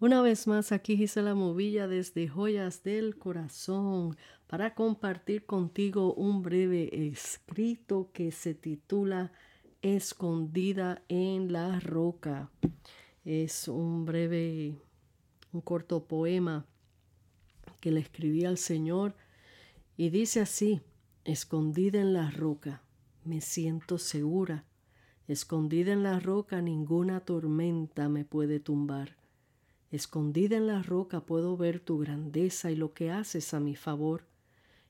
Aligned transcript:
Una 0.00 0.22
vez 0.22 0.46
más, 0.46 0.72
aquí 0.72 0.96
Gisela 0.96 1.34
Movilla 1.34 1.86
desde 1.86 2.26
Joyas 2.26 2.82
del 2.82 3.18
Corazón 3.18 4.16
para 4.46 4.74
compartir 4.74 5.44
contigo 5.44 6.14
un 6.14 6.40
breve 6.40 6.88
escrito 7.08 8.08
que 8.14 8.32
se 8.32 8.54
titula 8.54 9.30
Escondida 9.82 11.02
en 11.08 11.52
la 11.52 11.80
Roca. 11.80 12.50
Es 13.26 13.68
un 13.68 14.06
breve, 14.06 14.74
un 15.52 15.60
corto 15.60 16.06
poema 16.06 16.64
que 17.82 17.90
le 17.90 18.00
escribí 18.00 18.46
al 18.46 18.56
Señor 18.56 19.14
y 19.98 20.08
dice 20.08 20.40
así, 20.40 20.80
Escondida 21.26 22.00
en 22.00 22.14
la 22.14 22.30
roca, 22.30 22.82
me 23.26 23.42
siento 23.42 23.98
segura. 23.98 24.64
Escondida 25.28 25.92
en 25.92 26.02
la 26.02 26.20
roca, 26.20 26.62
ninguna 26.62 27.20
tormenta 27.20 28.08
me 28.08 28.24
puede 28.24 28.60
tumbar. 28.60 29.19
Escondida 29.90 30.56
en 30.56 30.68
la 30.68 30.82
roca 30.82 31.20
puedo 31.20 31.56
ver 31.56 31.80
tu 31.80 31.98
grandeza 31.98 32.70
y 32.70 32.76
lo 32.76 32.94
que 32.94 33.10
haces 33.10 33.54
a 33.54 33.60
mi 33.60 33.74
favor. 33.74 34.24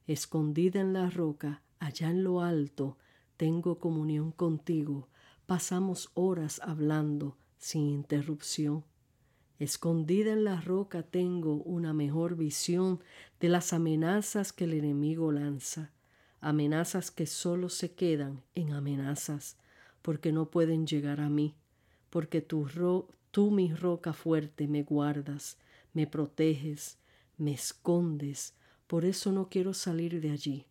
Escondida 0.06 0.80
en 0.80 0.92
la 0.92 1.08
roca, 1.08 1.62
allá 1.78 2.10
en 2.10 2.22
lo 2.22 2.42
alto, 2.42 2.98
tengo 3.38 3.78
comunión 3.78 4.30
contigo. 4.30 5.08
Pasamos 5.46 6.10
horas 6.14 6.60
hablando 6.62 7.38
sin 7.56 7.88
interrupción. 7.88 8.84
Escondida 9.58 10.32
en 10.32 10.44
la 10.44 10.60
roca 10.60 11.02
tengo 11.02 11.54
una 11.54 11.94
mejor 11.94 12.36
visión 12.36 13.00
de 13.40 13.48
las 13.48 13.72
amenazas 13.72 14.52
que 14.52 14.64
el 14.64 14.74
enemigo 14.74 15.32
lanza, 15.32 15.92
amenazas 16.40 17.10
que 17.10 17.26
solo 17.26 17.68
se 17.70 17.94
quedan 17.94 18.42
en 18.54 18.72
amenazas, 18.72 19.58
porque 20.02 20.32
no 20.32 20.50
pueden 20.50 20.86
llegar 20.86 21.20
a 21.20 21.28
mí, 21.28 21.56
porque 22.08 22.40
tu, 22.40 22.66
Tú, 23.30 23.50
mi 23.50 23.72
roca 23.72 24.12
fuerte, 24.12 24.66
me 24.66 24.82
guardas, 24.82 25.56
me 25.92 26.06
proteges, 26.06 26.98
me 27.36 27.52
escondes, 27.52 28.54
por 28.86 29.04
eso 29.04 29.30
no 29.30 29.48
quiero 29.48 29.72
salir 29.72 30.20
de 30.20 30.30
allí. 30.30 30.66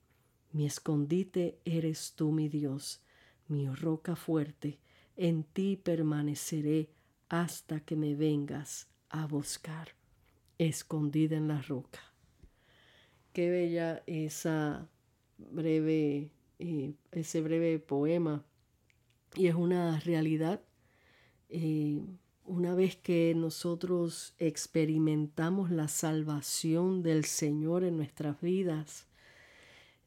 Mi 0.51 0.65
escondite 0.65 1.59
eres 1.63 2.13
tú, 2.15 2.31
mi 2.31 2.49
Dios, 2.49 3.01
mi 3.47 3.67
roca 3.67 4.15
fuerte, 4.15 4.79
en 5.15 5.43
ti 5.43 5.77
permaneceré 5.77 6.89
hasta 7.29 7.79
que 7.79 7.95
me 7.95 8.15
vengas 8.15 8.87
a 9.09 9.25
buscar, 9.25 9.89
escondida 10.57 11.37
en 11.37 11.47
la 11.47 11.61
roca. 11.61 11.99
Qué 13.31 13.49
bella 13.49 14.03
esa 14.05 14.89
breve, 15.37 16.31
eh, 16.57 16.93
ese 17.11 17.41
breve 17.41 17.79
poema. 17.79 18.43
Y 19.35 19.47
es 19.47 19.55
una 19.55 19.99
realidad 19.99 20.61
eh, 21.49 22.01
una 22.49 22.73
vez 22.73 22.95
que 22.95 23.33
nosotros 23.35 24.33
experimentamos 24.39 25.69
la 25.69 25.87
salvación 25.87 27.03
del 27.03 27.25
Señor 27.25 27.83
en 27.83 27.95
nuestras 27.95 28.41
vidas, 28.41 29.05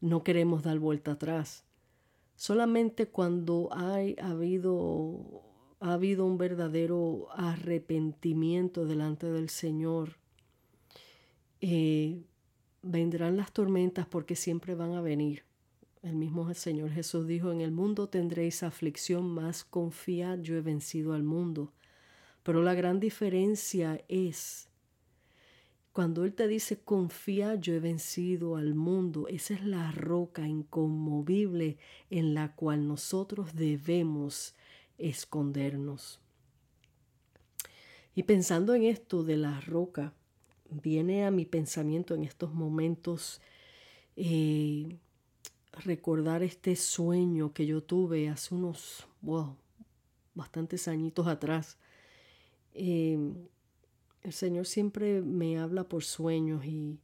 no 0.01 0.23
queremos 0.23 0.61
dar 0.61 0.77
vuelta 0.77 1.13
atrás. 1.13 1.63
Solamente 2.35 3.07
cuando 3.07 3.69
hay, 3.71 4.17
ha, 4.21 4.31
habido, 4.31 5.41
ha 5.79 5.93
habido 5.93 6.25
un 6.25 6.37
verdadero 6.37 7.27
arrepentimiento 7.31 8.85
delante 8.85 9.27
del 9.27 9.49
Señor, 9.49 10.17
eh, 11.61 12.23
vendrán 12.81 13.37
las 13.37 13.53
tormentas 13.53 14.05
porque 14.05 14.35
siempre 14.35 14.75
van 14.75 14.95
a 14.95 15.01
venir. 15.01 15.45
El 16.01 16.17
mismo 16.17 16.53
Señor 16.53 16.91
Jesús 16.91 17.25
dijo, 17.25 17.53
en 17.53 17.61
el 17.61 17.71
mundo 17.71 18.09
tendréis 18.09 18.63
aflicción, 18.63 19.33
más 19.33 19.63
confiad, 19.63 20.39
yo 20.39 20.57
he 20.57 20.61
vencido 20.61 21.13
al 21.13 21.23
mundo. 21.23 21.71
Pero 22.43 22.61
la 22.61 22.73
gran 22.73 22.99
diferencia 22.99 24.03
es 24.07 24.69
cuando 25.93 26.25
Él 26.25 26.33
te 26.33 26.47
dice, 26.47 26.79
confía, 26.79 27.53
yo 27.55 27.75
he 27.75 27.79
vencido 27.79 28.55
al 28.55 28.73
mundo, 28.73 29.27
esa 29.27 29.53
es 29.53 29.63
la 29.63 29.91
roca 29.91 30.47
inconmovible 30.47 31.77
en 32.09 32.33
la 32.33 32.55
cual 32.55 32.87
nosotros 32.87 33.55
debemos 33.55 34.55
escondernos. 34.97 36.19
Y 38.15 38.23
pensando 38.23 38.73
en 38.73 38.83
esto 38.83 39.23
de 39.23 39.37
la 39.37 39.61
roca, 39.61 40.13
viene 40.69 41.25
a 41.25 41.31
mi 41.31 41.45
pensamiento 41.45 42.15
en 42.15 42.23
estos 42.23 42.53
momentos 42.55 43.39
eh, 44.15 44.97
recordar 45.73 46.41
este 46.41 46.75
sueño 46.75 47.53
que 47.53 47.67
yo 47.67 47.83
tuve 47.83 48.29
hace 48.29 48.55
unos, 48.55 49.07
wow, 49.21 49.55
bastantes 50.33 50.87
añitos 50.87 51.27
atrás 51.27 51.77
Em, 52.73 53.35
el 54.23 54.33
Señor 54.33 54.65
siempre 54.65 55.21
me 55.21 55.59
habla 55.59 55.83
por 55.83 56.03
sueños 56.03 56.65
y 56.65 56.99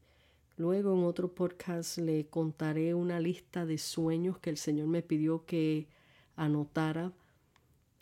luego 0.57 0.93
en 0.93 1.03
otro 1.03 1.33
podcast 1.33 1.97
le 1.97 2.27
contaré 2.27 2.93
una 2.93 3.19
lista 3.19 3.65
de 3.65 3.77
sueños 3.77 4.39
que 4.39 4.49
el 4.49 4.57
Señor 4.57 4.87
me 4.87 5.01
pidió 5.01 5.45
que 5.45 5.87
anotara 6.35 7.11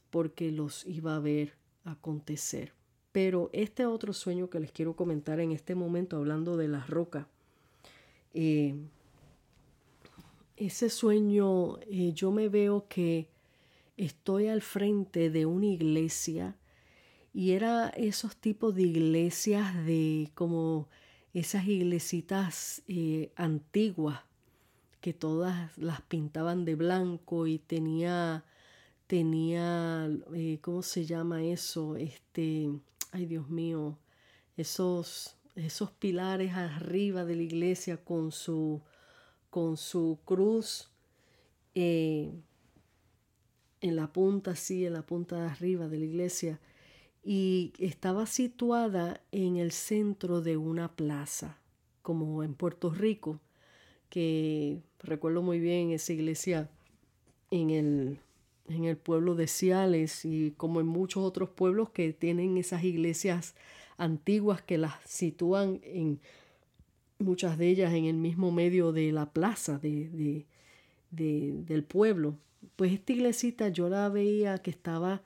porque 0.10 0.52
los 0.52 0.86
iba 0.86 1.16
a 1.16 1.20
ver 1.20 1.54
acontecer. 1.84 2.74
Pero 3.12 3.50
este 3.54 3.86
otro 3.86 4.14
sueño 4.14 4.50
que 4.50 4.60
les 4.60 4.72
quiero 4.72 4.96
comentar 4.96 5.40
en 5.40 5.52
este 5.52 5.76
momento, 5.76 6.18
hablando 6.18 6.56
de 6.56 6.68
la 6.68 6.86
roca, 6.86 7.28
eh, 8.34 8.76
ese 10.56 10.90
sueño 10.90 11.80
eh, 11.82 12.14
yo 12.14 12.32
me 12.32 12.50
veo 12.50 12.88
que 12.88 13.30
estoy 13.96 14.48
al 14.48 14.62
frente 14.62 15.30
de 15.30 15.46
una 15.46 15.66
iglesia 15.66 16.56
y 17.34 17.52
era 17.52 17.90
esos 17.90 18.36
tipos 18.36 18.76
de 18.76 18.84
iglesias 18.84 19.76
de 19.86 20.32
como 20.34 20.88
esas 21.34 21.68
iglesitas 21.68 22.82
eh, 22.88 23.32
antiguas 23.36 24.22
que 25.02 25.14
todas 25.14 25.78
las 25.78 26.02
pintaban 26.02 26.66
de 26.66 26.76
blanco 26.76 27.48
y 27.48 27.60
tenía 27.60 28.44
tenía 29.06 30.10
eh, 30.34 30.60
cómo 30.62 30.82
se 30.82 31.06
llama 31.06 31.44
eso 31.44 31.96
este 31.96 32.70
ay 33.12 33.26
Dios 33.26 33.50
mío 33.50 33.98
esos 34.58 35.38
esos 35.56 35.92
pilares 35.92 36.54
arriba 36.54 37.24
de 37.24 37.36
la 37.36 37.44
iglesia 37.44 38.04
con 38.04 38.32
su 38.32 38.82
con 39.50 39.78
su 39.78 40.20
cruz 40.26 40.90
eh, 41.76 42.34
en 43.82 43.96
la 43.96 44.12
punta 44.12 44.52
así 44.52 44.86
en 44.86 44.94
la 44.94 45.06
punta 45.06 45.40
de 45.40 45.48
arriba 45.48 45.88
de 45.88 46.00
la 46.00 46.06
iglesia 46.06 46.60
y 47.30 47.74
estaba 47.78 48.26
situada 48.26 49.20
en 49.34 49.58
el 49.58 49.74
centro 49.74 50.40
de 50.40 50.56
una 50.56 50.96
plaza, 50.96 51.58
como 52.02 52.42
en 52.42 52.54
Puerto 52.54 52.90
Rico, 52.90 53.42
que 54.10 54.80
recuerdo 55.00 55.42
muy 55.42 55.60
bien 55.60 55.92
esa 55.92 56.14
iglesia 56.14 56.70
en 57.52 57.70
el, 57.70 58.20
en 58.70 58.86
el 58.86 58.96
pueblo 58.96 59.36
de 59.36 59.48
Ciales 59.48 60.24
y 60.24 60.52
como 60.56 60.80
en 60.80 60.88
muchos 60.88 61.22
otros 61.22 61.50
pueblos 61.50 61.90
que 61.90 62.14
tienen 62.14 62.58
esas 62.58 62.86
iglesias 62.86 63.56
antiguas 63.98 64.62
que 64.62 64.78
las 64.78 64.94
sitúan 65.04 65.82
en 65.84 66.22
muchas 67.20 67.58
de 67.58 67.68
ellas 67.68 67.94
en 67.94 68.06
el 68.06 68.16
mismo 68.16 68.54
medio 68.54 68.94
de 68.94 69.12
la 69.12 69.34
plaza 69.34 69.80
de, 69.80 70.46
del 71.12 71.84
pueblo. 71.84 72.38
Pues 72.78 72.94
esta 72.94 73.12
iglesita 73.12 73.68
yo 73.68 73.90
la 73.90 74.08
veía 74.08 74.60
que 74.60 74.70
estaba 74.70 75.24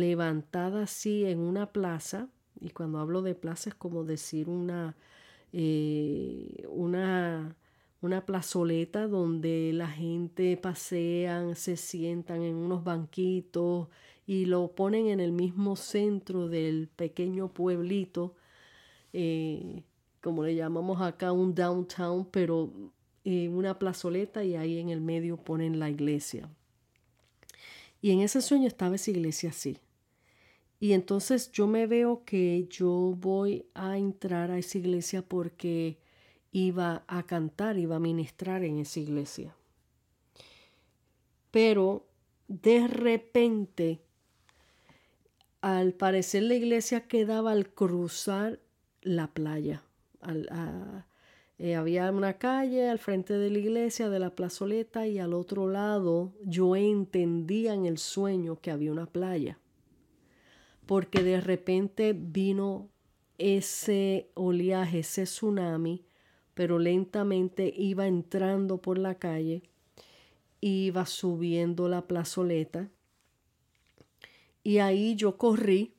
levantada 0.00 0.82
así 0.84 1.24
en 1.24 1.40
una 1.40 1.72
plaza, 1.72 2.28
y 2.60 2.70
cuando 2.70 2.98
hablo 2.98 3.22
de 3.22 3.34
plaza 3.34 3.70
es 3.70 3.74
como 3.74 4.04
decir 4.04 4.48
una, 4.48 4.96
eh, 5.52 6.66
una, 6.68 7.56
una 8.00 8.24
plazoleta 8.26 9.06
donde 9.06 9.72
la 9.72 9.88
gente 9.88 10.56
pasean, 10.56 11.56
se 11.56 11.76
sientan 11.76 12.42
en 12.42 12.56
unos 12.56 12.84
banquitos 12.84 13.88
y 14.26 14.46
lo 14.46 14.68
ponen 14.68 15.08
en 15.08 15.20
el 15.20 15.32
mismo 15.32 15.76
centro 15.76 16.48
del 16.48 16.88
pequeño 16.88 17.48
pueblito, 17.48 18.34
eh, 19.12 19.82
como 20.20 20.44
le 20.44 20.54
llamamos 20.54 21.02
acá 21.02 21.32
un 21.32 21.54
downtown, 21.54 22.26
pero 22.30 22.72
eh, 23.24 23.48
una 23.48 23.78
plazoleta 23.78 24.44
y 24.44 24.56
ahí 24.56 24.78
en 24.78 24.88
el 24.88 25.00
medio 25.00 25.36
ponen 25.36 25.78
la 25.78 25.90
iglesia. 25.90 26.48
Y 28.00 28.10
en 28.10 28.20
ese 28.20 28.42
sueño 28.42 28.66
estaba 28.66 28.96
esa 28.96 29.10
iglesia 29.10 29.50
así. 29.50 29.78
Y 30.84 30.92
entonces 30.92 31.50
yo 31.50 31.66
me 31.66 31.86
veo 31.86 32.24
que 32.26 32.66
yo 32.68 33.14
voy 33.16 33.64
a 33.72 33.96
entrar 33.96 34.50
a 34.50 34.58
esa 34.58 34.76
iglesia 34.76 35.22
porque 35.22 35.96
iba 36.52 37.04
a 37.06 37.22
cantar, 37.22 37.78
iba 37.78 37.96
a 37.96 38.00
ministrar 38.00 38.62
en 38.64 38.76
esa 38.80 39.00
iglesia. 39.00 39.56
Pero 41.50 42.04
de 42.48 42.86
repente, 42.86 44.02
al 45.62 45.94
parecer 45.94 46.42
la 46.42 46.54
iglesia 46.54 47.08
quedaba 47.08 47.52
al 47.52 47.70
cruzar 47.70 48.60
la 49.00 49.28
playa. 49.28 49.84
Eh, 51.56 51.76
había 51.76 52.10
una 52.10 52.36
calle 52.36 52.90
al 52.90 52.98
frente 52.98 53.32
de 53.32 53.48
la 53.48 53.58
iglesia, 53.58 54.10
de 54.10 54.18
la 54.18 54.34
plazoleta, 54.34 55.06
y 55.06 55.18
al 55.18 55.32
otro 55.32 55.66
lado 55.66 56.34
yo 56.44 56.76
entendía 56.76 57.72
en 57.72 57.86
el 57.86 57.96
sueño 57.96 58.60
que 58.60 58.70
había 58.70 58.92
una 58.92 59.06
playa, 59.06 59.58
porque 60.86 61.22
de 61.22 61.40
repente 61.40 62.14
vino 62.16 62.90
ese 63.38 64.30
oleaje, 64.34 65.00
ese 65.00 65.24
tsunami, 65.24 66.04
pero 66.54 66.78
lentamente 66.78 67.72
iba 67.76 68.06
entrando 68.06 68.80
por 68.80 68.98
la 68.98 69.16
calle, 69.16 69.62
iba 70.60 71.06
subiendo 71.06 71.88
la 71.88 72.06
plazoleta. 72.06 72.90
Y 74.62 74.78
ahí 74.78 75.16
yo 75.16 75.36
corrí 75.36 75.94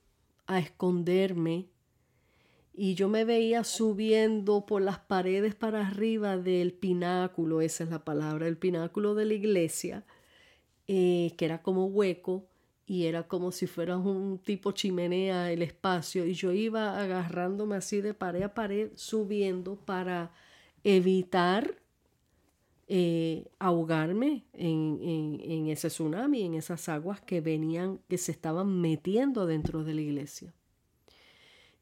a 0.48 0.60
esconderme 0.60 1.68
y 2.74 2.96
yo 2.96 3.08
me 3.08 3.26
veía 3.26 3.64
subiendo 3.64 4.66
por 4.66 4.82
las 4.82 5.00
paredes 5.00 5.56
para 5.56 5.88
arriba 5.88 6.38
del 6.38 6.74
pináculo, 6.74 7.62
esa 7.62 7.86
es 7.86 7.90
la 7.90 8.04
palabra, 8.04 8.48
el 8.48 8.58
pináculo 8.58 9.16
de 9.16 9.26
la 9.26 9.34
iglesia, 9.34 10.06
eh, 10.88 11.34
que 11.38 11.46
era 11.46 11.62
como 11.62 11.86
hueco 11.86 12.48
y 12.86 13.06
era 13.06 13.28
como 13.28 13.52
si 13.52 13.68
fuera 13.68 13.98
un 13.98 14.38
tipo 14.40 14.72
chimenea 14.72 15.52
el 15.52 15.62
espacio 15.62 16.26
y 16.26 16.34
yo 16.34 16.52
iba 16.52 17.02
agarrándome 17.02 17.76
así 17.76 18.02
de 18.02 18.14
pared 18.14 18.44
a 18.44 18.54
pared 18.54 18.92
subiendo 18.96 19.76
para 19.76 20.32
evitar 20.84 21.82
eh, 22.88 23.48
ahogarme 23.58 24.46
en, 24.54 25.00
en 25.42 25.68
ese 25.70 25.88
tsunami, 25.88 26.44
en 26.44 26.54
esas 26.54 26.88
aguas 26.88 27.20
que 27.20 27.42
venían, 27.42 28.00
que 28.08 28.20
se 28.20 28.32
estaban 28.32 28.80
metiendo 28.80 29.48
dentro 29.48 29.84
de 29.84 29.96
la 29.96 30.02
iglesia. 30.02 30.54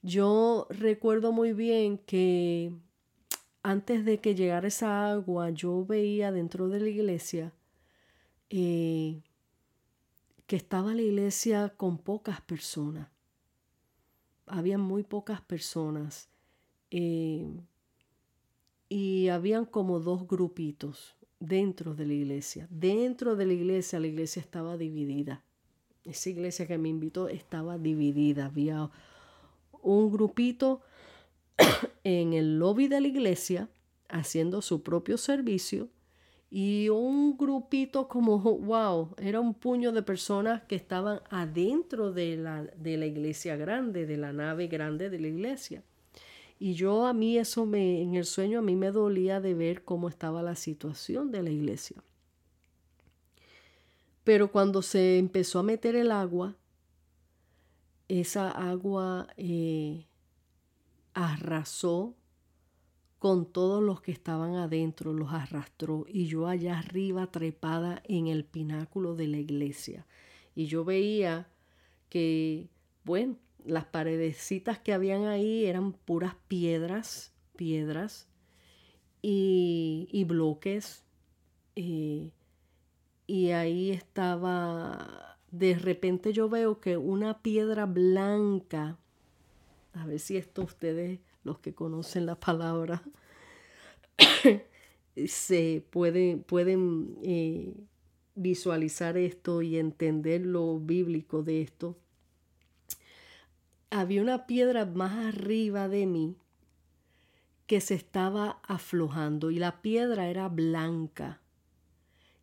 Yo 0.01 0.67
recuerdo 0.69 1.33
muy 1.33 1.51
bien 1.51 1.97
que 1.97 2.71
antes 3.63 4.05
de 4.05 4.19
que 4.19 4.35
llegara 4.35 4.67
esa 4.67 5.11
agua, 5.11 5.49
yo 5.49 5.85
veía 5.85 6.31
dentro 6.31 6.69
de 6.69 6.79
la 6.79 6.89
iglesia 6.89 7.53
eh, 8.49 9.21
que 10.53 10.57
estaba 10.57 10.93
la 10.93 11.01
iglesia 11.01 11.73
con 11.77 11.97
pocas 11.97 12.39
personas. 12.39 13.09
Había 14.45 14.77
muy 14.77 15.01
pocas 15.01 15.41
personas. 15.41 16.29
Eh, 16.91 17.59
y 18.87 19.29
habían 19.29 19.65
como 19.65 19.99
dos 19.99 20.27
grupitos 20.27 21.15
dentro 21.39 21.95
de 21.95 22.05
la 22.05 22.13
iglesia. 22.13 22.67
Dentro 22.69 23.35
de 23.35 23.47
la 23.47 23.53
iglesia, 23.53 23.99
la 23.99 24.05
iglesia 24.05 24.41
estaba 24.41 24.77
dividida. 24.77 25.43
Esa 26.03 26.29
iglesia 26.29 26.67
que 26.67 26.77
me 26.77 26.89
invitó 26.89 27.29
estaba 27.29 27.79
dividida. 27.79 28.45
Había 28.45 28.91
un 29.81 30.11
grupito 30.11 30.81
en 32.03 32.33
el 32.33 32.59
lobby 32.59 32.87
de 32.87 33.01
la 33.01 33.07
iglesia 33.07 33.69
haciendo 34.07 34.61
su 34.61 34.83
propio 34.83 35.17
servicio 35.17 35.89
y 36.55 36.87
un 36.89 37.35
grupito 37.35 38.07
como, 38.07 38.37
wow, 38.59 39.15
era 39.17 39.39
un 39.39 39.55
puño 39.55 39.91
de 39.91 40.03
personas 40.03 40.61
que 40.61 40.75
estaban 40.75 41.19
adentro 41.31 42.11
de 42.11 42.37
la, 42.37 42.61
de 42.61 42.95
la 42.95 43.07
iglesia 43.07 43.55
grande, 43.55 44.05
de 44.05 44.17
la 44.17 44.33
nave 44.33 44.67
grande 44.67 45.09
de 45.09 45.19
la 45.19 45.29
iglesia. 45.29 45.83
Y 46.59 46.75
yo 46.75 47.07
a 47.07 47.13
mí 47.13 47.39
eso 47.39 47.65
me, 47.65 48.03
en 48.03 48.13
el 48.13 48.25
sueño 48.25 48.59
a 48.59 48.61
mí 48.61 48.75
me 48.75 48.91
dolía 48.91 49.41
de 49.41 49.55
ver 49.55 49.83
cómo 49.83 50.07
estaba 50.07 50.43
la 50.43 50.55
situación 50.55 51.31
de 51.31 51.41
la 51.41 51.49
iglesia. 51.49 52.03
Pero 54.23 54.51
cuando 54.51 54.83
se 54.83 55.17
empezó 55.17 55.57
a 55.57 55.63
meter 55.63 55.95
el 55.95 56.11
agua, 56.11 56.55
esa 58.07 58.51
agua 58.51 59.27
eh, 59.37 60.05
arrasó 61.15 62.13
con 63.23 63.45
todos 63.45 63.81
los 63.81 64.01
que 64.01 64.11
estaban 64.11 64.55
adentro, 64.55 65.13
los 65.13 65.31
arrastró 65.31 66.05
y 66.09 66.25
yo 66.25 66.45
allá 66.45 66.77
arriba 66.77 67.31
trepada 67.31 68.03
en 68.03 68.27
el 68.27 68.43
pináculo 68.43 69.15
de 69.15 69.27
la 69.27 69.37
iglesia. 69.37 70.05
Y 70.55 70.65
yo 70.65 70.83
veía 70.83 71.47
que, 72.09 72.67
bueno, 73.05 73.37
las 73.63 73.85
paredecitas 73.85 74.77
que 74.77 74.91
habían 74.91 75.23
ahí 75.23 75.63
eran 75.63 75.93
puras 75.93 76.35
piedras, 76.49 77.31
piedras 77.55 78.27
y, 79.21 80.25
bloques. 80.27 81.05
Eh, 81.77 82.29
y 83.25 83.51
ahí 83.51 83.91
estaba 83.91 85.37
de 85.49 85.75
repente 85.75 86.33
yo 86.33 86.49
veo 86.49 86.81
que 86.81 86.97
una 86.97 87.41
piedra 87.41 87.85
blanca, 87.85 88.97
a 89.93 90.05
ver 90.05 90.19
si 90.19 90.35
esto 90.35 90.63
ustedes, 90.63 91.21
los 91.43 91.59
que 91.59 91.73
conocen 91.73 92.25
la 92.25 92.39
palabra, 92.39 93.03
se 95.27 95.85
pueden, 95.89 97.17
eh, 97.23 97.73
visualizar 98.35 99.17
esto 99.17 99.61
y 99.61 99.77
entender 99.77 100.41
lo 100.41 100.79
bíblico 100.79 101.43
de 101.43 101.61
esto. 101.61 101.97
Había 103.91 104.21
una 104.21 104.47
piedra 104.47 104.85
más 104.85 105.35
arriba 105.35 105.87
de 105.87 106.07
mí 106.07 106.35
que 107.67 107.79
se 107.79 107.93
estaba 107.93 108.59
aflojando 108.63 109.51
y 109.51 109.59
la 109.59 109.81
piedra 109.81 110.27
era 110.29 110.49
blanca 110.49 111.39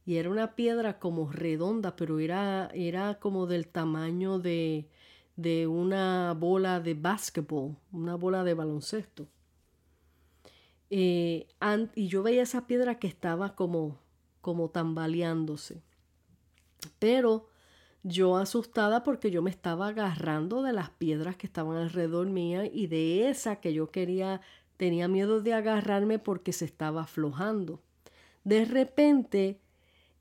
y 0.07 0.17
era 0.17 0.31
una 0.31 0.57
piedra 0.57 0.99
como 0.99 1.31
redonda, 1.31 1.95
pero 1.95 2.19
era, 2.19 2.71
era 2.75 3.19
como 3.21 3.47
del 3.47 3.69
tamaño 3.69 4.39
de, 4.39 4.89
de 5.37 5.67
una 5.67 6.35
bola 6.35 6.81
de 6.81 6.95
básquetbol, 6.95 7.77
una 7.93 8.15
bola 8.17 8.45
de 8.45 8.55
baloncesto. 8.55 9.29
Eh, 10.91 11.47
y 11.95 12.09
yo 12.09 12.23
veía 12.23 12.43
esa 12.43 12.67
piedra 12.67 12.99
que 12.99 13.07
estaba 13.07 13.55
como, 13.55 13.99
como 14.41 14.71
tambaleándose. 14.71 15.83
Pero 16.99 17.49
yo 18.03 18.37
asustada 18.37 19.03
porque 19.03 19.31
yo 19.31 19.43
me 19.43 19.51
estaba 19.51 19.89
agarrando 19.89 20.63
de 20.63 20.73
las 20.73 20.91
piedras 20.91 21.37
que 21.37 21.47
estaban 21.47 21.77
alrededor 21.77 22.27
mía 22.29 22.65
y 22.67 22.87
de 22.87 23.29
esa 23.29 23.57
que 23.57 23.73
yo 23.73 23.91
quería, 23.91 24.41
tenía 24.77 25.07
miedo 25.09 25.41
de 25.41 25.55
agarrarme 25.55 26.19
porque 26.19 26.53
se 26.53 26.65
estaba 26.65 27.03
aflojando. 27.03 27.81
De 28.45 28.65
repente 28.65 29.61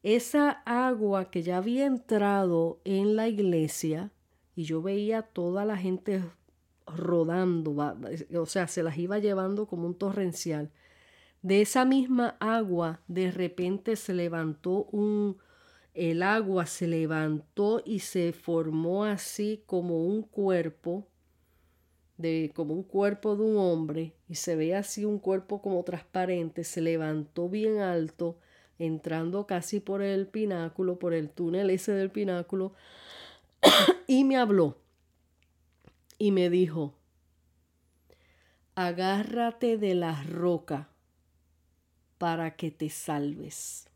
esa 0.03 0.61
agua 0.65 1.29
que 1.29 1.41
ya 1.41 1.57
había 1.57 1.85
entrado 1.85 2.79
en 2.85 3.15
la 3.15 3.27
iglesia 3.27 4.11
y 4.59 4.65
yo 4.65 4.81
veía 4.81 5.21
toda 5.21 5.63
la 5.63 5.77
gente 5.77 6.21
rodando, 6.85 7.77
o 8.37 8.45
sea, 8.45 8.67
se 8.67 8.83
las 8.83 8.97
iba 8.97 9.17
llevando 9.17 9.67
como 9.67 9.87
un 9.87 9.95
torrencial. 9.95 10.69
De 11.41 11.61
esa 11.61 11.85
misma 11.85 12.35
agua, 12.41 12.99
de 13.07 13.31
repente 13.31 13.95
se 13.95 14.13
levantó 14.13 14.83
un, 14.91 15.37
el 15.93 16.23
agua 16.23 16.65
se 16.65 16.87
levantó 16.87 17.81
y 17.85 17.99
se 17.99 18.33
formó 18.33 19.05
así 19.05 19.63
como 19.65 20.05
un 20.05 20.23
cuerpo, 20.23 21.07
de, 22.17 22.51
como 22.53 22.73
un 22.73 22.83
cuerpo 22.83 23.37
de 23.37 23.43
un 23.43 23.55
hombre, 23.55 24.13
y 24.27 24.35
se 24.35 24.57
ve 24.57 24.75
así 24.75 25.05
un 25.05 25.19
cuerpo 25.19 25.61
como 25.61 25.81
transparente, 25.85 26.65
se 26.65 26.81
levantó 26.81 27.47
bien 27.47 27.77
alto 27.77 28.37
entrando 28.77 29.47
casi 29.47 29.79
por 29.79 30.01
el 30.01 30.27
pináculo, 30.27 30.99
por 30.99 31.13
el 31.13 31.29
túnel 31.29 31.69
ese 31.69 31.93
del 31.93 32.11
pináculo, 32.11 32.73
y 34.07 34.23
me 34.23 34.37
habló 34.37 34.77
y 36.17 36.31
me 36.31 36.49
dijo, 36.49 36.93
agárrate 38.75 39.77
de 39.77 39.95
la 39.95 40.23
roca 40.23 40.89
para 42.17 42.55
que 42.55 42.71
te 42.71 42.89
salves. 42.89 43.87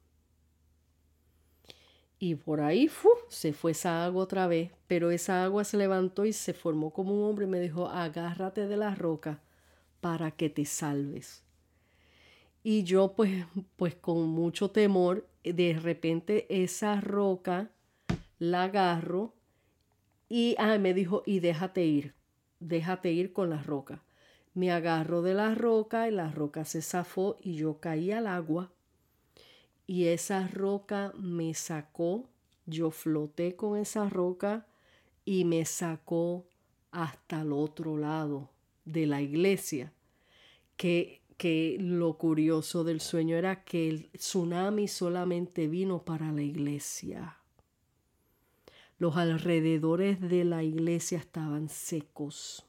Y 2.18 2.36
por 2.36 2.62
ahí 2.62 2.90
se 3.28 3.52
fue 3.52 3.72
esa 3.72 4.06
agua 4.06 4.24
otra 4.24 4.48
vez, 4.48 4.72
pero 4.88 5.12
esa 5.12 5.44
agua 5.44 5.66
se 5.66 5.76
levantó 5.76 6.26
y 6.26 6.32
se 6.32 6.54
formó 6.54 6.92
como 6.94 7.14
un 7.14 7.30
hombre 7.30 7.46
y 7.46 7.50
me 7.50 7.60
dijo, 7.60 7.90
agárrate 7.90 8.66
de 8.66 8.78
la 8.78 8.96
roca 8.96 9.42
para 10.00 10.32
que 10.32 10.50
te 10.50 10.64
salves. 10.64 11.44
Y 12.64 12.84
yo 12.84 13.14
pues, 13.14 13.46
pues 13.76 13.96
con 13.96 14.30
mucho 14.30 14.72
temor, 14.72 15.28
de 15.44 15.78
repente 15.78 16.46
esa 16.64 17.02
roca 17.02 17.70
la 18.40 18.64
agarro 18.64 19.34
y 20.36 20.56
ah, 20.58 20.80
me 20.80 20.96
dijo, 20.96 21.22
y 21.28 21.42
déjate 21.42 21.86
ir, 21.86 22.16
déjate 22.60 23.12
ir 23.12 23.34
con 23.34 23.52
la 23.52 23.62
roca. 23.62 24.02
Me 24.56 24.72
agarro 24.72 25.22
de 25.22 25.36
la 25.36 25.54
roca 25.54 26.08
y 26.08 26.12
la 26.12 26.32
roca 26.32 26.66
se 26.66 26.82
zafó 26.82 27.38
y 27.40 27.54
yo 27.54 27.80
caí 27.80 28.12
al 28.12 28.26
agua. 28.26 28.72
Y 29.86 30.06
esa 30.06 30.48
roca 30.48 31.14
me 31.20 31.54
sacó, 31.54 32.28
yo 32.66 32.90
floté 32.90 33.56
con 33.56 33.78
esa 33.78 34.10
roca 34.10 34.66
y 35.24 35.46
me 35.46 35.66
sacó 35.66 36.48
hasta 36.90 37.42
el 37.42 37.54
otro 37.54 37.96
lado 37.96 38.50
de 38.86 39.06
la 39.06 39.22
iglesia, 39.22 39.94
que 40.78 41.22
que 41.38 41.78
lo 41.80 42.18
curioso 42.18 42.84
del 42.84 43.02
sueño 43.02 43.36
era 43.36 43.64
que 43.64 43.88
el 43.88 44.10
tsunami 44.12 44.88
solamente 44.88 45.68
vino 45.68 46.04
para 46.04 46.32
la 46.32 46.42
iglesia. 46.42 47.43
Los 49.00 49.18
alrededores 49.18 50.22
de 50.22 50.46
la 50.46 50.64
iglesia 50.64 51.18
estaban 51.18 51.70
secos. 51.70 52.66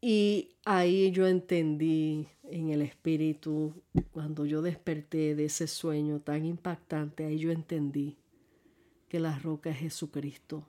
Y 0.00 0.50
ahí 0.66 1.10
yo 1.12 1.26
entendí 1.26 2.28
en 2.44 2.68
el 2.68 2.82
espíritu, 2.82 3.72
cuando 4.12 4.44
yo 4.44 4.60
desperté 4.60 5.34
de 5.34 5.46
ese 5.46 5.66
sueño 5.66 6.20
tan 6.20 6.44
impactante, 6.44 7.24
ahí 7.24 7.38
yo 7.38 7.50
entendí 7.50 8.16
que 9.08 9.18
la 9.18 9.38
roca 9.38 9.70
es 9.70 9.78
Jesucristo. 9.78 10.66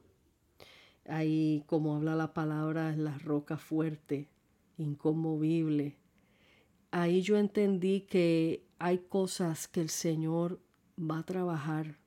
Ahí, 1.07 1.63
como 1.67 1.95
habla 1.95 2.15
la 2.15 2.33
palabra, 2.33 2.91
es 2.91 2.97
la 2.97 3.17
roca 3.17 3.57
fuerte, 3.57 4.29
inconmovible. 4.77 5.97
Ahí 6.91 7.21
yo 7.21 7.37
entendí 7.37 8.01
que 8.01 8.63
hay 8.79 8.99
cosas 8.99 9.67
que 9.67 9.81
el 9.81 9.89
Señor 9.89 10.59
va 10.97 11.19
a 11.19 11.25
trabajar 11.25 11.97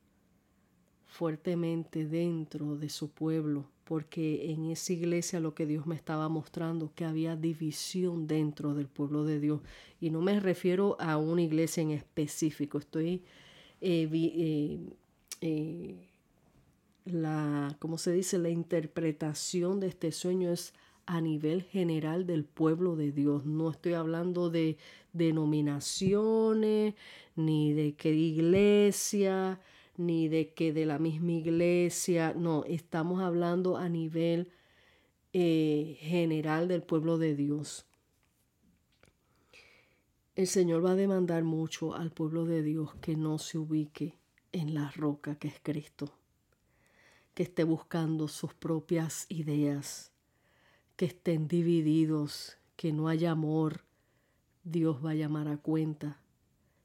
fuertemente 1.08 2.06
dentro 2.06 2.76
de 2.76 2.88
su 2.90 3.10
pueblo, 3.10 3.64
porque 3.84 4.52
en 4.52 4.66
esa 4.66 4.92
iglesia 4.92 5.40
lo 5.40 5.54
que 5.54 5.66
Dios 5.66 5.86
me 5.86 5.96
estaba 5.96 6.28
mostrando, 6.28 6.92
que 6.94 7.06
había 7.06 7.34
división 7.34 8.26
dentro 8.26 8.74
del 8.74 8.86
pueblo 8.86 9.24
de 9.24 9.40
Dios. 9.40 9.60
Y 10.00 10.10
no 10.10 10.20
me 10.20 10.38
refiero 10.38 10.96
a 11.00 11.16
una 11.16 11.42
iglesia 11.42 11.82
en 11.82 11.90
específico, 11.90 12.78
estoy, 12.78 13.22
eh, 13.80 14.08
eh, 14.12 14.80
eh, 15.40 16.08
la, 17.06 17.74
¿cómo 17.78 17.96
se 17.96 18.12
dice? 18.12 18.38
La 18.38 18.50
interpretación 18.50 19.80
de 19.80 19.88
este 19.88 20.12
sueño 20.12 20.52
es 20.52 20.74
a 21.06 21.22
nivel 21.22 21.62
general 21.62 22.26
del 22.26 22.44
pueblo 22.44 22.94
de 22.96 23.12
Dios. 23.12 23.46
No 23.46 23.70
estoy 23.70 23.94
hablando 23.94 24.50
de 24.50 24.76
denominaciones, 25.14 26.94
ni 27.34 27.72
de 27.72 27.94
qué 27.94 28.12
iglesia, 28.12 29.58
ni 29.98 30.28
de 30.28 30.54
que 30.54 30.72
de 30.72 30.86
la 30.86 30.98
misma 30.98 31.32
iglesia. 31.32 32.32
No, 32.34 32.64
estamos 32.64 33.20
hablando 33.20 33.76
a 33.76 33.90
nivel 33.90 34.50
eh, 35.34 35.98
general 36.00 36.68
del 36.68 36.82
pueblo 36.82 37.18
de 37.18 37.34
Dios. 37.34 37.84
El 40.36 40.46
Señor 40.46 40.84
va 40.84 40.92
a 40.92 40.96
demandar 40.96 41.42
mucho 41.42 41.94
al 41.94 42.12
pueblo 42.12 42.46
de 42.46 42.62
Dios 42.62 42.94
que 43.02 43.16
no 43.16 43.38
se 43.38 43.58
ubique 43.58 44.14
en 44.52 44.72
la 44.72 44.90
roca 44.92 45.34
que 45.34 45.48
es 45.48 45.60
Cristo, 45.60 46.14
que 47.34 47.42
esté 47.42 47.64
buscando 47.64 48.28
sus 48.28 48.54
propias 48.54 49.26
ideas, 49.28 50.12
que 50.96 51.06
estén 51.06 51.48
divididos, 51.48 52.56
que 52.76 52.92
no 52.92 53.08
haya 53.08 53.32
amor, 53.32 53.82
Dios 54.62 55.04
va 55.04 55.10
a 55.10 55.14
llamar 55.14 55.48
a 55.48 55.56
cuenta. 55.56 56.22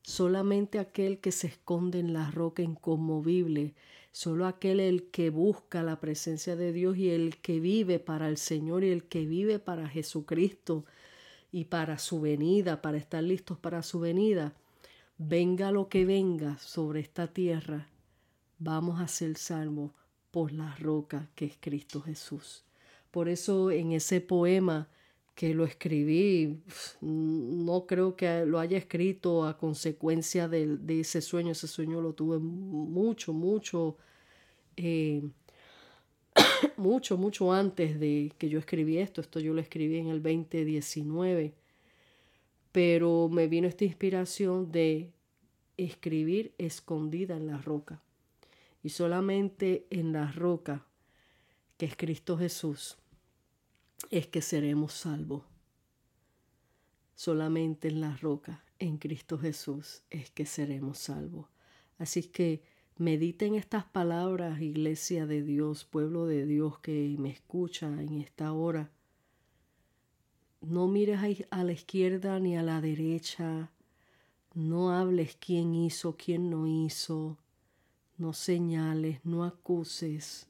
Solamente 0.04 0.80
aquel 0.80 1.20
que 1.20 1.32
se 1.32 1.48
esconde 1.48 2.00
en 2.00 2.14
la 2.14 2.30
roca 2.30 2.62
inconmovible, 2.62 3.74
solo 4.12 4.46
aquel 4.46 4.80
el 4.80 5.10
que 5.10 5.30
busca 5.30 5.82
la 5.82 6.00
presencia 6.00 6.56
de 6.56 6.74
Dios 6.74 6.98
y 6.98 7.10
el 7.10 7.38
que 7.38 7.60
vive 7.60 8.00
para 8.00 8.28
el 8.28 8.38
Señor 8.38 8.84
y 8.84 8.90
el 8.90 9.06
que 9.06 9.26
vive 9.26 9.60
para 9.60 9.88
Jesucristo 9.88 10.86
y 11.52 11.66
para 11.66 11.98
su 11.98 12.20
venida, 12.20 12.82
para 12.82 12.98
estar 12.98 13.24
listos 13.24 13.58
para 13.58 13.82
su 13.82 14.02
venida, 14.02 14.54
venga 15.18 15.72
lo 15.72 15.88
que 15.88 16.06
venga 16.06 16.58
sobre 16.60 17.00
esta 17.00 17.28
tierra, 17.28 17.88
vamos 18.60 19.00
a 19.00 19.08
ser 19.08 19.38
salvos 19.38 19.92
por 20.32 20.52
la 20.52 20.76
roca 20.76 21.30
que 21.34 21.46
es 21.46 21.58
Cristo 21.60 22.02
Jesús. 22.02 22.66
Por 23.10 23.30
eso 23.30 23.72
en 23.72 23.94
ese 23.94 24.20
poema 24.20 24.90
que 25.36 25.54
lo 25.54 25.66
escribí, 25.66 26.60
no 27.02 27.86
creo 27.88 28.16
que 28.16 28.46
lo 28.46 28.60
haya 28.60 28.78
escrito 28.78 29.46
a 29.46 29.58
consecuencia 29.58 30.48
de, 30.48 30.78
ese 30.88 31.22
sueño. 31.22 31.52
Ese 31.52 31.68
sueño 31.68 32.02
lo 32.02 32.14
tuve 32.14 32.38
mucho, 32.38 33.34
mucho, 33.34 33.98
eh, 34.78 35.24
mucho, 36.78 37.18
mucho 37.18 37.52
antes 37.52 38.00
de 38.00 38.32
que 38.38 38.50
yo 38.50 38.60
escribí 38.60 39.00
esto. 39.00 39.22
Esto 39.22 39.40
yo 39.40 39.54
lo 39.54 39.62
escribí 39.62 39.98
en 39.98 40.10
el 40.10 40.22
2019. 40.22 41.56
Pero 42.72 43.30
me 43.30 43.48
vino 43.48 43.68
esta 43.68 43.86
inspiración 43.86 44.72
de 44.72 45.12
escribir 45.78 46.54
escondida 46.60 47.36
en 47.36 47.48
la 47.48 47.58
roca. 47.58 48.02
Y 48.84 48.90
solamente 48.90 49.88
en 49.90 50.14
la 50.14 50.32
roca, 50.32 50.86
que 51.78 51.88
es 51.88 51.96
Cristo 51.96 52.38
Jesús, 52.38 52.98
es 54.10 54.28
que 54.28 54.42
seremos 54.42 54.94
salvos. 54.94 55.44
Solamente 57.16 57.88
en 57.88 58.02
la 58.02 58.18
roca, 58.18 58.64
en 58.80 58.98
Cristo 58.98 59.38
Jesús, 59.38 60.04
es 60.10 60.30
que 60.32 60.46
seremos 60.46 60.98
salvos. 60.98 61.48
Así 61.98 62.24
que 62.24 62.64
mediten 62.98 63.56
estas 63.56 63.86
palabras, 63.86 64.62
iglesia 64.62 65.26
de 65.26 65.44
Dios, 65.44 65.86
pueblo 65.86 66.26
de 66.26 66.46
Dios 66.46 66.80
que 66.80 67.16
me 67.18 67.30
escucha 67.30 67.88
en 67.88 68.20
esta 68.20 68.52
hora. 68.54 68.92
No 70.62 70.88
mires 70.88 71.20
a 71.50 71.64
la 71.64 71.72
izquierda 71.72 72.40
ni 72.40 72.58
a 72.58 72.64
la 72.64 72.82
derecha. 72.82 73.72
No 74.54 74.92
hables 74.92 75.36
quién 75.36 75.76
hizo, 75.76 76.16
quién 76.16 76.50
no 76.50 76.68
hizo. 76.68 77.38
No 78.18 78.34
señales, 78.34 79.20
no 79.24 79.44
acuses, 79.44 80.48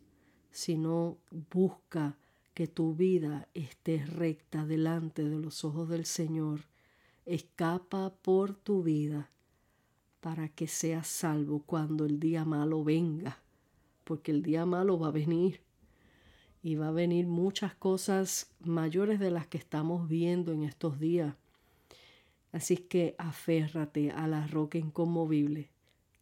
sino 0.52 1.18
busca 1.52 2.18
que 2.54 2.68
tu 2.68 2.94
vida 2.94 3.48
esté 3.54 4.06
recta 4.06 4.66
delante 4.66 5.24
de 5.24 5.40
los 5.40 5.64
ojos 5.64 5.90
del 5.90 6.06
Señor. 6.06 6.62
Escapa 7.26 8.14
por 8.22 8.54
tu 8.56 8.84
vida 8.84 9.30
para 10.20 10.50
que 10.50 10.68
seas 10.68 11.08
salvo 11.08 11.64
cuando 11.66 12.06
el 12.06 12.20
día 12.20 12.46
malo 12.46 12.84
venga, 12.84 13.42
porque 14.04 14.32
el 14.32 14.44
día 14.44 14.66
malo 14.66 15.00
va 15.00 15.08
a 15.08 15.12
venir 15.12 15.62
y 16.62 16.76
va 16.76 16.90
a 16.90 16.92
venir 16.92 17.28
muchas 17.28 17.76
cosas 17.76 18.52
mayores 18.60 19.20
de 19.20 19.32
las 19.32 19.48
que 19.48 19.58
estamos 19.58 20.08
viendo 20.08 20.54
en 20.54 20.64
estos 20.64 21.00
días. 21.00 21.36
Así 22.52 22.78
que 22.78 23.16
aférrate 23.18 24.12
a 24.12 24.28
la 24.28 24.48
roca 24.48 24.78
inconmovible 24.78 25.74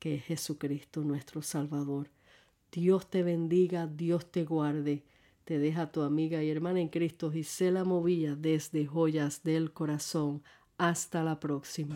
que 0.01 0.15
es 0.15 0.23
Jesucristo 0.23 1.03
nuestro 1.03 1.43
Salvador. 1.43 2.09
Dios 2.71 3.07
te 3.07 3.21
bendiga, 3.21 3.85
Dios 3.85 4.31
te 4.31 4.45
guarde. 4.45 5.03
Te 5.43 5.59
deja 5.59 5.91
tu 5.91 6.01
amiga 6.01 6.43
y 6.43 6.49
hermana 6.49 6.79
en 6.79 6.89
Cristo 6.89 7.31
Gisela 7.31 7.83
Movilla 7.83 8.35
desde 8.35 8.85
Joyas 8.85 9.43
del 9.43 9.73
Corazón. 9.73 10.43
Hasta 10.77 11.23
la 11.23 11.39
próxima. 11.39 11.95